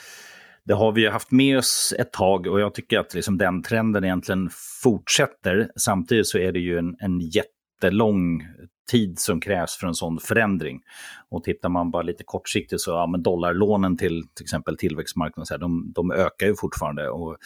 det 0.65 0.75
har 0.75 0.93
vi 0.93 1.07
haft 1.07 1.31
med 1.31 1.59
oss 1.59 1.95
ett 1.99 2.13
tag 2.13 2.47
och 2.47 2.61
jag 2.61 2.75
tycker 2.75 2.99
att 2.99 3.15
liksom 3.15 3.39
den 3.39 3.63
trenden 3.63 4.05
egentligen 4.05 4.51
fortsätter. 4.83 5.71
Samtidigt 5.77 6.27
så 6.27 6.39
är 6.39 6.53
det 6.53 6.59
ju 6.59 6.79
en, 6.79 6.97
en 6.99 7.21
jättelång 7.21 8.47
tid 8.91 9.19
som 9.19 9.41
krävs 9.41 9.77
för 9.77 9.87
en 9.87 9.95
sån 9.95 10.19
förändring. 10.21 10.81
Och 11.29 11.45
tittar 11.45 11.69
man 11.69 11.91
bara 11.91 12.03
lite 12.03 12.25
kortsiktigt 12.25 12.81
så, 12.81 12.91
ja 12.91 13.07
men 13.07 13.23
dollarlånen 13.23 13.97
till 13.97 14.23
till 14.35 14.45
exempel 14.45 14.77
tillväxtmarknaden, 14.77 15.47
så 15.47 15.55
här, 15.55 15.59
de, 15.59 15.93
de 15.95 16.11
ökar 16.11 16.47
ju 16.47 16.55
fortfarande 16.57 17.09
och 17.09 17.37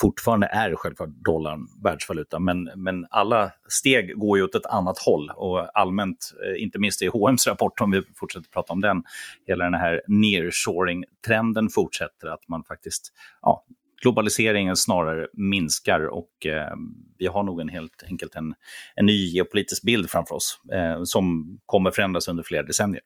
fortfarande 0.00 0.46
är 0.46 0.74
självklart 0.76 1.08
dollarn 1.08 1.68
världsvaluta. 1.84 2.38
Men, 2.38 2.70
men 2.76 3.06
alla 3.10 3.52
steg 3.68 4.18
går 4.18 4.38
ju 4.38 4.44
åt 4.44 4.54
ett 4.54 4.66
annat 4.66 4.98
håll 4.98 5.30
och 5.36 5.78
allmänt, 5.78 6.32
eh, 6.46 6.62
inte 6.62 6.78
minst 6.78 7.02
i 7.02 7.08
H&M's 7.08 7.48
rapport, 7.48 7.80
om 7.80 7.90
vi 7.90 8.02
fortsätter 8.16 8.48
prata 8.50 8.72
om 8.72 8.80
den, 8.80 9.02
hela 9.46 9.64
den 9.64 9.74
här 9.74 10.02
nearshoring-trenden 10.06 11.68
fortsätter, 11.68 12.28
att 12.28 12.48
man 12.48 12.64
faktiskt 12.64 13.12
ja, 13.42 13.64
globaliseringen 14.02 14.76
snarare 14.76 15.26
minskar 15.32 16.00
och 16.06 16.46
eh, 16.46 16.76
vi 17.18 17.26
har 17.26 17.42
nog 17.42 17.60
en 17.60 17.68
helt 17.68 18.04
enkelt 18.06 18.34
en, 18.34 18.54
en 18.94 19.06
ny 19.06 19.26
geopolitisk 19.26 19.82
bild 19.82 20.10
framför 20.10 20.34
oss 20.34 20.60
eh, 20.72 21.02
som 21.04 21.58
kommer 21.66 21.90
förändras 21.90 22.28
under 22.28 22.42
flera 22.42 22.62
decennier. 22.62 23.02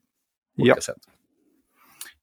ja. 0.57 0.77
sätt. 0.81 0.97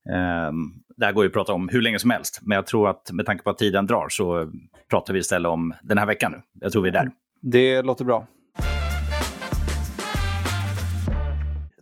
Eh, 0.09 0.51
det 0.97 1.05
här 1.05 1.13
går 1.13 1.23
ju 1.23 1.27
att 1.27 1.33
prata 1.33 1.53
om 1.53 1.69
hur 1.69 1.81
länge 1.81 1.99
som 1.99 2.09
helst, 2.09 2.39
men 2.41 2.55
jag 2.55 2.67
tror 2.67 2.89
att 2.89 3.11
med 3.11 3.25
tanke 3.25 3.43
på 3.43 3.49
att 3.49 3.57
tiden 3.57 3.87
drar 3.87 4.09
så 4.09 4.51
pratar 4.89 5.13
vi 5.13 5.19
istället 5.19 5.49
om 5.49 5.73
den 5.81 5.97
här 5.97 6.05
veckan 6.05 6.31
nu. 6.31 6.41
Jag 6.61 6.71
tror 6.71 6.81
vi 6.81 6.89
är 6.89 6.93
där. 6.93 7.11
Det 7.41 7.81
låter 7.81 8.05
bra. 8.05 8.27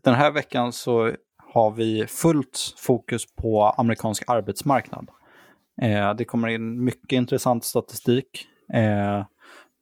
Den 0.03 0.13
här 0.13 0.31
veckan 0.31 0.73
så 0.73 1.11
har 1.53 1.71
vi 1.71 2.07
fullt 2.07 2.73
fokus 2.77 3.35
på 3.35 3.63
amerikansk 3.63 4.23
arbetsmarknad. 4.27 5.09
Eh, 5.81 6.13
det 6.13 6.25
kommer 6.25 6.47
in 6.47 6.83
mycket 6.83 7.11
intressant 7.11 7.63
statistik, 7.63 8.47
eh, 8.73 9.25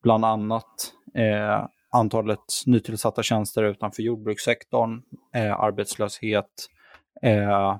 bland 0.04 0.26
annat 0.26 0.94
eh, 1.16 1.66
antalet 1.92 2.64
nytillsatta 2.66 3.24
tjänster 3.24 3.64
utanför 3.64 4.04
jordbrukssektorn, 4.04 5.02
eh, 5.36 5.60
arbetslöshet, 5.60 6.68
eh, 7.22 7.78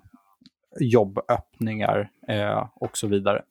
jobböppningar 0.80 2.10
eh, 2.28 2.68
och 2.76 2.98
så 2.98 3.08
vidare. 3.08 3.44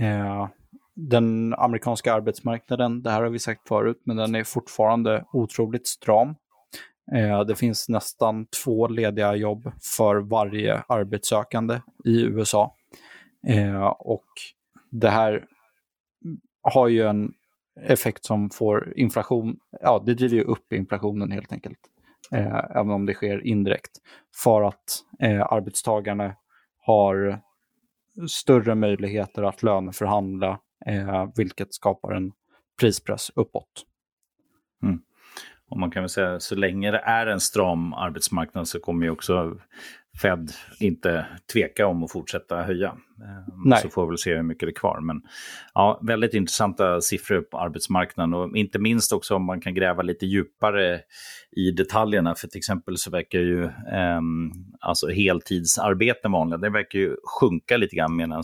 Eh, 0.00 0.48
den 0.94 1.54
amerikanska 1.54 2.14
arbetsmarknaden, 2.14 3.02
det 3.02 3.10
här 3.10 3.22
har 3.22 3.30
vi 3.30 3.38
sagt 3.38 3.68
förut, 3.68 4.02
men 4.04 4.16
den 4.16 4.34
är 4.34 4.44
fortfarande 4.44 5.24
otroligt 5.32 5.86
stram. 5.86 6.34
Eh, 7.14 7.40
det 7.44 7.54
finns 7.54 7.88
nästan 7.88 8.46
två 8.64 8.88
lediga 8.88 9.34
jobb 9.34 9.72
för 9.96 10.16
varje 10.16 10.82
arbetssökande 10.88 11.80
i 12.04 12.22
USA. 12.22 12.76
Eh, 13.46 13.86
och 13.86 14.26
det 14.90 15.10
här 15.10 15.46
har 16.62 16.88
ju 16.88 17.06
en 17.06 17.32
effekt 17.80 18.24
som 18.24 18.50
får 18.50 18.92
inflation, 18.98 19.58
ja 19.80 20.02
det 20.06 20.14
driver 20.14 20.36
ju 20.36 20.42
upp 20.42 20.72
inflationen 20.72 21.30
helt 21.30 21.52
enkelt. 21.52 21.78
Eh, 22.32 22.64
även 22.70 22.90
om 22.90 23.06
det 23.06 23.14
sker 23.14 23.46
indirekt. 23.46 23.90
För 24.42 24.62
att 24.62 25.04
eh, 25.20 25.52
arbetstagarna 25.52 26.34
har 26.78 27.40
större 28.28 28.74
möjligheter 28.74 29.42
att 29.42 29.62
löneförhandla, 29.62 30.58
eh, 30.86 31.28
vilket 31.36 31.74
skapar 31.74 32.12
en 32.12 32.32
prispress 32.80 33.30
uppåt. 33.34 33.86
Mm. 34.82 35.02
Och 35.68 35.78
man 35.78 35.90
kan 35.90 36.02
väl 36.02 36.10
säga 36.10 36.40
så 36.40 36.54
länge 36.54 36.90
det 36.90 36.98
är 36.98 37.26
en 37.26 37.40
stram 37.40 37.92
arbetsmarknad 37.92 38.68
så 38.68 38.80
kommer 38.80 39.06
ju 39.06 39.10
också 39.10 39.58
Fed 40.22 40.50
inte 40.80 41.26
tveka 41.52 41.86
om 41.86 42.04
att 42.04 42.12
fortsätta 42.12 42.62
höja. 42.62 42.88
Ehm, 42.88 43.62
Nej. 43.64 43.82
Så 43.82 43.88
får 43.88 44.06
vi 44.06 44.08
väl 44.08 44.18
se 44.18 44.34
hur 44.34 44.42
mycket 44.42 44.66
det 44.66 44.70
är 44.70 44.74
kvar. 44.74 45.00
Men 45.00 45.22
ja, 45.74 46.00
väldigt 46.02 46.34
intressanta 46.34 47.00
siffror 47.00 47.40
på 47.40 47.58
arbetsmarknaden 47.58 48.34
och 48.34 48.56
inte 48.56 48.78
minst 48.78 49.12
också 49.12 49.34
om 49.34 49.44
man 49.44 49.60
kan 49.60 49.74
gräva 49.74 50.02
lite 50.02 50.26
djupare 50.26 51.00
i 51.56 51.70
detaljerna. 51.70 52.34
För 52.34 52.48
till 52.48 52.58
exempel 52.58 52.96
så 52.96 53.10
verkar 53.10 53.38
ju 53.38 53.64
eh, 53.64 54.20
alltså 54.80 55.08
heltidsarbeten 55.08 56.32
vanliga, 56.32 56.58
det 56.58 56.70
verkar 56.70 56.98
ju 56.98 57.16
sjunka 57.40 57.76
lite 57.76 57.96
grann 57.96 58.16
medan 58.16 58.42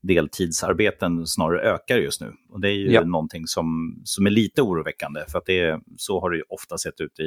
deltidsarbeten 0.00 1.26
snarare 1.26 1.60
ökar 1.60 1.98
just 1.98 2.20
nu. 2.20 2.32
Och 2.50 2.60
det 2.60 2.68
är 2.68 2.76
ju 2.76 2.92
ja. 2.92 3.04
någonting 3.04 3.46
som, 3.46 4.00
som 4.04 4.26
är 4.26 4.30
lite 4.30 4.62
oroväckande 4.62 5.20
för 5.28 5.38
att 5.38 5.46
det, 5.46 5.80
så 5.96 6.20
har 6.20 6.30
det 6.30 6.36
ju 6.36 6.44
ofta 6.48 6.78
sett 6.78 7.00
ut 7.00 7.20
i, 7.20 7.24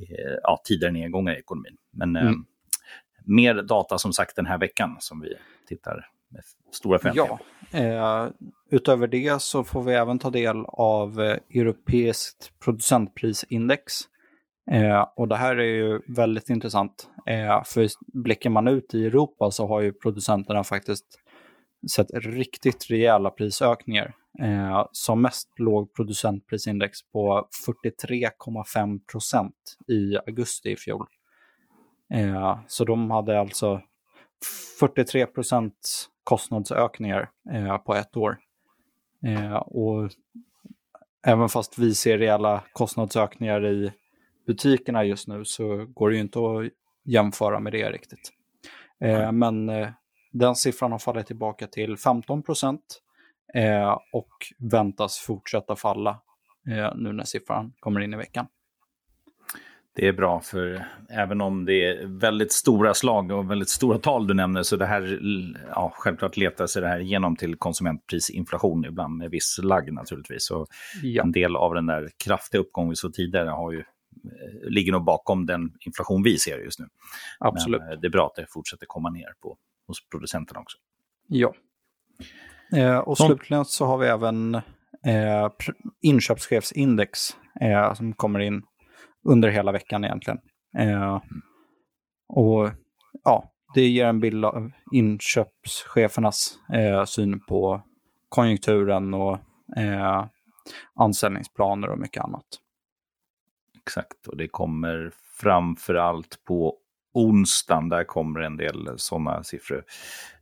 i 0.00 0.06
ja, 0.42 0.62
tidigare 0.64 0.92
nedgångar 0.92 1.34
i 1.34 1.38
ekonomin. 1.38 1.76
Men 1.92 2.16
mm. 2.16 2.44
Mer 3.24 3.54
data 3.54 3.98
som 3.98 4.12
sagt 4.12 4.36
den 4.36 4.46
här 4.46 4.58
veckan 4.58 4.96
som 5.00 5.20
vi 5.20 5.34
tittar 5.68 6.08
med 6.28 6.42
stora 6.72 6.98
förväntningar 6.98 7.38
Ja, 7.70 7.78
eh, 7.78 8.30
utöver 8.70 9.06
det 9.06 9.42
så 9.42 9.64
får 9.64 9.82
vi 9.82 9.94
även 9.94 10.18
ta 10.18 10.30
del 10.30 10.64
av 10.68 11.20
eh, 11.20 11.38
europeiskt 11.54 12.52
producentprisindex. 12.64 13.92
Eh, 14.70 15.06
och 15.16 15.28
det 15.28 15.36
här 15.36 15.56
är 15.56 15.74
ju 15.74 16.00
väldigt 16.08 16.50
intressant. 16.50 17.08
Eh, 17.26 17.64
för 17.64 17.88
blickar 18.22 18.50
man 18.50 18.68
ut 18.68 18.94
i 18.94 19.06
Europa 19.06 19.50
så 19.50 19.66
har 19.66 19.80
ju 19.80 19.92
producenterna 19.92 20.64
faktiskt 20.64 21.06
sett 21.90 22.10
riktigt 22.14 22.90
rejäla 22.90 23.30
prisökningar. 23.30 24.14
Eh, 24.40 24.86
som 24.92 25.22
mest 25.22 25.48
låg 25.58 25.94
producentprisindex 25.94 26.98
på 27.12 27.48
43,5 27.66 29.00
procent 29.12 29.76
i 29.88 30.16
augusti 30.16 30.70
i 30.70 30.76
fjol. 30.76 31.06
Eh, 32.14 32.58
så 32.66 32.84
de 32.84 33.10
hade 33.10 33.40
alltså 33.40 33.80
43 34.80 35.26
procent 35.26 36.08
kostnadsökningar 36.24 37.30
eh, 37.52 37.76
på 37.76 37.94
ett 37.94 38.16
år. 38.16 38.38
Eh, 39.26 39.54
och 39.54 40.10
även 41.26 41.48
fast 41.48 41.78
vi 41.78 41.94
ser 41.94 42.18
reella 42.18 42.64
kostnadsökningar 42.72 43.66
i 43.66 43.92
butikerna 44.46 45.04
just 45.04 45.28
nu 45.28 45.44
så 45.44 45.86
går 45.86 46.10
det 46.10 46.16
ju 46.16 46.22
inte 46.22 46.38
att 46.38 46.70
jämföra 47.04 47.60
med 47.60 47.72
det 47.72 47.90
riktigt. 47.90 48.32
Eh, 49.00 49.32
men 49.32 49.68
eh, 49.68 49.88
den 50.32 50.54
siffran 50.54 50.92
har 50.92 50.98
fallit 50.98 51.26
tillbaka 51.26 51.66
till 51.66 51.96
15 51.96 52.42
procent 52.42 53.00
eh, 53.54 53.98
och 54.12 54.32
väntas 54.58 55.18
fortsätta 55.18 55.76
falla 55.76 56.20
nu 56.94 57.12
när 57.12 57.24
siffran 57.24 57.72
kommer 57.80 58.00
in 58.00 58.14
i 58.14 58.16
veckan. 58.16 58.46
Det 59.96 60.08
är 60.08 60.12
bra, 60.12 60.40
för 60.40 60.84
även 61.08 61.40
om 61.40 61.64
det 61.64 61.84
är 61.84 62.06
väldigt 62.06 62.52
stora 62.52 62.94
slag 62.94 63.30
och 63.30 63.50
väldigt 63.50 63.68
stora 63.68 63.98
tal 63.98 64.26
du 64.26 64.34
nämner, 64.34 64.62
så 64.62 64.76
det 64.76 64.86
här, 64.86 65.20
ja, 65.68 65.92
självklart 65.94 66.36
letar 66.36 66.66
sig 66.66 66.82
det 66.82 66.88
här 66.88 67.00
igenom 67.00 67.36
till 67.36 67.56
konsumentprisinflation 67.56 68.84
ibland 68.84 69.16
med 69.16 69.30
viss 69.30 69.58
lagg 69.62 69.92
naturligtvis. 69.92 70.50
Och 70.50 70.66
ja. 71.02 71.22
En 71.22 71.32
del 71.32 71.56
av 71.56 71.74
den 71.74 71.86
där 71.86 72.10
kraftiga 72.24 72.60
uppgången 72.60 72.90
vi 72.90 72.96
såg 72.96 73.14
tidigare 73.14 73.48
har 73.48 73.72
ju, 73.72 73.78
eh, 73.78 74.70
ligger 74.70 74.92
nog 74.92 75.04
bakom 75.04 75.46
den 75.46 75.72
inflation 75.80 76.22
vi 76.22 76.38
ser 76.38 76.58
just 76.58 76.80
nu. 76.80 76.86
Absolut. 77.38 77.80
Men 77.80 77.92
eh, 77.92 78.00
det 78.00 78.06
är 78.06 78.10
bra 78.10 78.26
att 78.26 78.34
det 78.34 78.46
fortsätter 78.50 78.86
komma 78.86 79.10
ner 79.10 79.32
på, 79.42 79.56
hos 79.86 80.08
producenterna 80.08 80.60
också. 80.60 80.78
Ja. 81.28 81.54
Eh, 82.76 82.98
och 82.98 83.18
slutligen 83.18 83.64
så 83.64 83.86
har 83.86 83.98
vi 83.98 84.06
även 84.06 84.54
eh, 85.06 85.50
inköpschefsindex 86.02 87.36
eh, 87.60 87.94
som 87.94 88.12
kommer 88.12 88.40
in 88.40 88.62
under 89.24 89.48
hela 89.48 89.72
veckan 89.72 90.04
egentligen. 90.04 90.38
Eh, 90.78 91.22
och 92.28 92.70
ja, 93.24 93.52
det 93.74 93.88
ger 93.88 94.06
en 94.06 94.20
bild 94.20 94.44
av 94.44 94.70
inköpschefernas 94.92 96.58
eh, 96.72 97.04
syn 97.04 97.40
på 97.40 97.82
konjunkturen 98.28 99.14
och 99.14 99.38
eh, 99.76 100.26
anställningsplaner 100.94 101.88
och 101.88 101.98
mycket 101.98 102.24
annat. 102.24 102.46
Exakt, 103.76 104.26
och 104.26 104.36
det 104.36 104.48
kommer 104.48 105.12
framför 105.40 105.94
allt 105.94 106.44
på 106.44 106.78
onsdagen. 107.14 107.88
Där 107.88 108.04
kommer 108.04 108.40
en 108.40 108.56
del 108.56 108.88
sådana 108.96 109.42
siffror. 109.42 109.84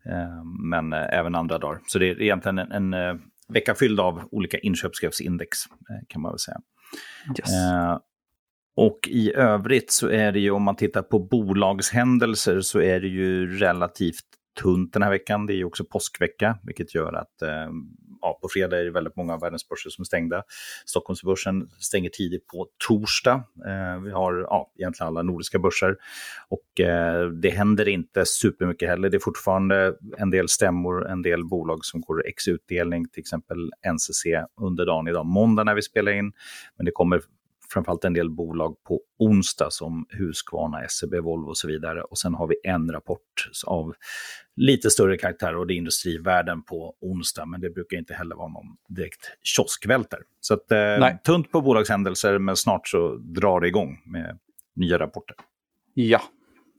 Eh, 0.05 0.45
men 0.45 0.93
eh, 0.93 1.19
även 1.19 1.35
andra 1.35 1.59
dagar. 1.59 1.81
Så 1.87 1.99
det 1.99 2.11
är 2.11 2.23
egentligen 2.23 2.59
en, 2.59 2.73
en 2.73 2.95
eh, 2.95 3.15
vecka 3.49 3.75
fylld 3.75 4.01
av 4.01 4.29
olika 4.31 4.59
inköpschefsindex 4.59 5.59
kan 6.09 6.23
man 6.23 6.33
väl 6.33 6.39
säga. 6.39 6.61
Yes. 7.39 7.51
Och 8.77 8.99
i 9.09 9.35
övrigt 9.35 9.91
så 9.91 10.09
är 10.09 10.33
det 10.33 10.41
ju, 10.41 10.51
om 10.51 10.63
man 10.63 10.77
tittar 10.77 11.03
på 11.03 11.19
bolagshändelser, 11.19 12.61
så 12.61 12.81
är 12.81 13.01
det 13.01 13.09
ju 13.09 13.59
relativt 13.59 14.25
tunt 14.61 14.93
den 14.93 15.03
här 15.03 15.11
veckan. 15.11 15.47
Det 15.47 15.55
är 15.55 15.57
ju 15.57 15.65
också 15.65 15.85
påskvecka, 15.85 16.59
vilket 16.63 16.95
gör 16.95 17.13
att 17.13 17.43
eh, 17.43 17.71
ja, 18.21 18.39
på 18.43 18.49
fredag 18.53 18.81
är 18.81 18.85
det 18.85 18.91
väldigt 18.91 19.17
många 19.17 19.35
av 19.35 19.41
världens 19.41 19.69
börser 19.69 19.91
som 19.91 20.03
är 20.03 20.05
stängda. 20.05 20.43
Stockholmsbörsen 20.87 21.69
stänger 21.79 22.11
tidigt 22.11 22.47
på 22.47 22.67
torsdag. 22.89 23.35
Eh, 23.67 24.01
vi 24.05 24.11
har 24.11 24.39
ja, 24.41 24.73
egentligen 24.79 25.09
alla 25.09 25.23
nordiska 25.23 25.59
börser. 25.59 25.97
Och 26.49 26.81
eh, 26.81 27.29
det 27.29 27.51
händer 27.51 27.89
inte 27.89 28.25
supermycket 28.27 28.89
heller. 28.89 29.11
Det 29.11 29.17
är 29.17 29.21
fortfarande 29.21 29.95
en 30.19 30.31
del 30.31 30.49
stämmor, 30.49 31.09
en 31.09 31.23
del 31.23 31.45
bolag 31.45 31.85
som 31.85 32.01
går 32.01 32.29
ex-utdelning, 32.29 33.09
till 33.09 33.21
exempel 33.21 33.71
NCC 33.95 34.27
under 34.61 34.87
dagen 34.87 35.09
idag, 35.09 35.27
måndag 35.27 35.65
när 35.65 35.75
vi 35.75 35.83
spelar 35.83 36.13
in. 36.13 36.33
Men 36.77 36.87
det 36.87 36.93
kommer 36.93 37.21
framförallt 37.73 38.05
en 38.05 38.13
del 38.13 38.31
bolag 38.31 38.77
på 38.85 39.01
onsdag 39.19 39.71
som 39.71 40.07
Husqvarna, 40.09 40.89
SEB, 40.89 41.15
Volvo 41.15 41.49
och 41.49 41.59
så 41.59 41.69
vidare. 41.69 42.03
Och 42.03 42.19
sen 42.19 42.35
har 42.35 42.47
vi 42.47 42.55
en 42.65 42.93
rapport 42.93 43.51
av 43.67 43.95
lite 44.57 44.91
större 44.91 45.17
karaktär 45.19 45.57
och 45.57 45.67
det 45.67 45.75
är 45.75 45.77
industrivärden 45.77 46.63
på 46.63 46.95
onsdag, 47.01 47.47
men 47.47 47.61
det 47.61 47.71
brukar 47.71 47.97
inte 47.97 48.15
heller 48.15 48.37
vara 48.37 48.49
någon 48.49 48.77
direkt 48.89 49.31
kioskvältare. 49.43 50.21
Så 50.41 50.55
att, 50.55 50.73
eh, 50.73 50.99
tunt 51.25 51.53
på 51.53 51.61
bolagshändelser, 51.61 52.39
men 52.39 52.57
snart 52.57 52.89
så 52.89 53.17
drar 53.17 53.61
det 53.61 53.69
igång 53.69 54.03
med 54.05 54.39
nya 54.77 54.99
rapporter. 54.99 55.37
Ja, 55.95 56.23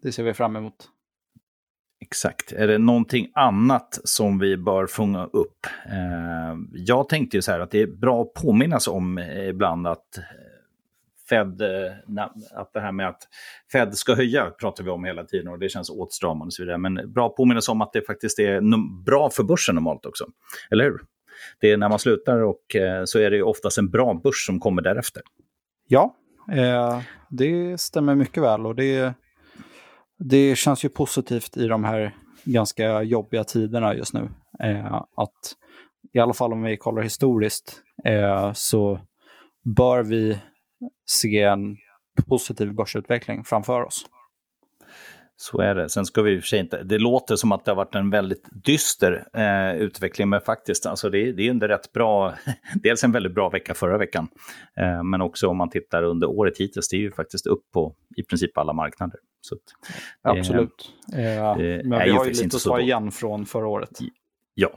det 0.01 0.11
ser 0.11 0.23
vi 0.23 0.33
fram 0.33 0.55
emot. 0.55 0.89
Exakt. 2.01 2.51
Är 2.51 2.67
det 2.67 2.77
någonting 2.77 3.31
annat 3.33 3.99
som 4.03 4.39
vi 4.39 4.57
bör 4.57 4.87
fånga 4.87 5.25
upp? 5.25 5.67
Eh, 5.85 6.57
jag 6.73 7.09
tänkte 7.09 7.37
ju 7.37 7.41
så 7.41 7.51
här 7.51 7.59
att 7.59 7.71
det 7.71 7.81
är 7.81 7.87
bra 7.87 8.21
att 8.21 8.33
påminnas 8.33 8.87
om 8.87 9.19
ibland 9.19 9.87
att 9.87 10.19
Fed, 11.29 11.61
eh, 11.61 11.91
att 12.55 12.73
det 12.73 12.79
här 12.79 12.91
med 12.91 13.07
att 13.07 13.21
Fed 13.71 13.95
ska 13.95 14.15
höja 14.15 14.51
pratar 14.51 14.83
vi 14.83 14.89
om 14.89 15.03
hela 15.03 15.23
tiden 15.23 15.47
och 15.47 15.59
det 15.59 15.69
känns 15.69 15.89
åtstramande 15.89 16.45
och 16.45 16.53
så 16.53 16.63
vidare. 16.63 16.77
Men 16.77 17.13
bra 17.13 17.29
påminnelse 17.29 17.71
om 17.71 17.81
att 17.81 17.93
det 17.93 18.01
faktiskt 18.01 18.39
är 18.39 18.61
bra 19.03 19.29
för 19.29 19.43
börsen 19.43 19.75
normalt 19.75 20.05
också. 20.05 20.25
Eller 20.71 20.83
hur? 20.83 21.01
Det 21.59 21.71
är 21.71 21.77
när 21.77 21.89
man 21.89 21.99
slutar 21.99 22.39
och 22.39 22.75
eh, 22.75 23.03
så 23.05 23.19
är 23.19 23.31
det 23.31 23.43
oftast 23.43 23.77
en 23.77 23.89
bra 23.89 24.13
börs 24.23 24.45
som 24.45 24.59
kommer 24.59 24.81
därefter. 24.81 25.23
Ja, 25.87 26.15
eh, 26.51 27.01
det 27.29 27.81
stämmer 27.81 28.15
mycket 28.15 28.43
väl 28.43 28.65
och 28.65 28.75
det, 28.75 29.13
det 30.19 30.55
känns 30.55 30.85
ju 30.85 30.89
positivt 30.89 31.57
i 31.57 31.67
de 31.67 31.83
här 31.83 32.15
ganska 32.43 33.03
jobbiga 33.03 33.43
tiderna 33.43 33.95
just 33.95 34.13
nu. 34.13 34.29
Eh, 34.59 34.95
att 34.95 35.55
i 36.13 36.19
alla 36.19 36.33
fall 36.33 36.53
om 36.53 36.63
vi 36.63 36.77
kollar 36.77 37.01
historiskt 37.01 37.81
eh, 38.05 38.53
så 38.53 38.99
bör 39.75 40.03
vi 40.03 40.39
se 41.05 41.41
en 41.41 41.77
positiv 42.27 42.73
börsutveckling 42.73 43.43
framför 43.43 43.81
oss. 43.81 44.05
Så 45.35 45.61
är 45.61 45.75
det. 45.75 45.89
Sen 45.89 46.05
ska 46.05 46.21
vi 46.21 46.31
i 46.31 46.39
och 46.39 46.41
för 46.41 46.47
sig 46.47 46.59
inte... 46.59 46.83
Det 46.83 46.97
låter 46.97 47.35
som 47.35 47.51
att 47.51 47.65
det 47.65 47.71
har 47.71 47.75
varit 47.75 47.95
en 47.95 48.09
väldigt 48.09 48.49
dyster 48.51 49.27
eh, 49.33 49.75
utveckling, 49.75 50.29
men 50.29 50.41
faktiskt, 50.41 50.85
alltså 50.85 51.09
det, 51.09 51.31
det 51.31 51.47
är 51.47 51.51
en 51.51 51.61
rätt 51.61 51.93
bra... 51.93 52.33
dels 52.83 53.03
en 53.03 53.11
väldigt 53.11 53.35
bra 53.35 53.49
vecka 53.49 53.73
förra 53.73 53.97
veckan, 53.97 54.27
eh, 54.77 55.03
men 55.03 55.21
också 55.21 55.47
om 55.47 55.57
man 55.57 55.69
tittar 55.69 56.03
under 56.03 56.29
året 56.29 56.57
hittills, 56.57 56.89
det 56.89 56.97
är 56.97 56.99
ju 56.99 57.11
faktiskt 57.11 57.47
upp 57.47 57.71
på 57.73 57.95
i 58.15 58.23
princip 58.23 58.57
alla 58.57 58.73
marknader. 58.73 59.19
Så 59.41 59.55
att, 59.55 60.37
Absolut. 60.37 60.91
Eh, 61.13 61.57
men 61.85 62.03
vi 62.03 62.09
har 62.09 62.25
ju 62.25 62.31
lite 62.31 62.57
att 62.57 62.63
ta 62.63 62.79
igen 62.79 63.11
från 63.11 63.45
förra 63.45 63.67
året. 63.67 63.89
Ja, 64.53 64.71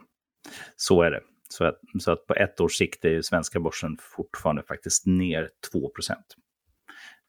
så 0.77 1.03
är 1.03 1.11
det. 1.11 1.21
Så 1.57 1.65
att, 1.65 1.81
så 1.99 2.13
att 2.13 2.27
på 2.27 2.35
ett 2.35 2.61
års 2.61 2.77
sikt 2.77 3.05
är 3.05 3.23
svenska 3.23 3.61
börsen 3.61 3.97
fortfarande 4.01 4.63
faktiskt 4.63 5.07
ner 5.07 5.51
2 5.73 5.91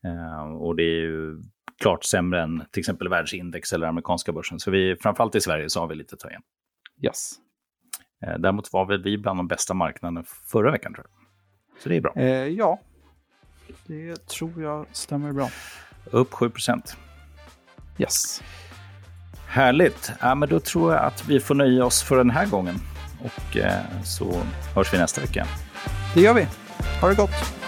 eh, 0.05 0.55
och 0.55 0.75
det 0.75 0.83
är 0.83 1.01
ju 1.01 1.41
klart 1.79 2.03
sämre 2.03 2.41
än 2.41 2.63
till 2.71 2.79
exempel 2.79 3.09
världsindex 3.09 3.73
eller 3.73 3.87
amerikanska 3.87 4.31
börsen. 4.31 4.59
Så 4.59 4.71
vi, 4.71 4.95
framförallt 4.95 5.35
i 5.35 5.41
Sverige 5.41 5.69
så 5.69 5.79
har 5.79 5.87
vi 5.87 5.95
lite 5.95 6.13
att 6.13 6.19
ta 6.19 6.29
igen. 6.29 6.41
Yes. 7.01 7.31
Eh, 8.25 8.37
däremot 8.39 8.73
var 8.73 8.85
väl 8.85 9.03
vi 9.03 9.17
bland 9.17 9.39
de 9.39 9.47
bästa 9.47 9.73
marknaderna 9.73 10.23
förra 10.23 10.71
veckan 10.71 10.93
tror 10.93 11.05
jag. 11.09 11.83
Så 11.83 11.89
det 11.89 11.95
är 11.95 12.01
bra. 12.01 12.13
Eh, 12.15 12.47
ja, 12.47 12.79
det 13.87 14.27
tror 14.27 14.61
jag 14.63 14.85
stämmer 14.91 15.33
bra. 15.33 15.49
Upp 16.11 16.31
7% 16.31 16.95
Yes. 17.97 18.43
Härligt. 19.47 20.11
Ja, 20.21 20.35
men 20.35 20.49
då 20.49 20.59
tror 20.59 20.93
jag 20.93 21.03
att 21.03 21.27
vi 21.27 21.39
får 21.39 21.55
nöja 21.55 21.85
oss 21.85 22.03
för 22.03 22.17
den 22.17 22.29
här 22.29 22.45
gången. 22.45 22.75
Och 23.23 23.57
eh, 23.57 23.81
så 24.03 24.41
hörs 24.75 24.93
vi 24.93 24.97
nästa 24.97 25.21
vecka. 25.21 25.47
Det 26.13 26.21
gör 26.21 26.33
vi. 26.33 26.47
Ha 27.01 27.09
det 27.09 27.15
gott. 27.15 27.66